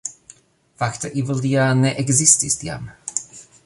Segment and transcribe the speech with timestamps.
[0.83, 2.93] Fakte Evildea ne ekzistis tiam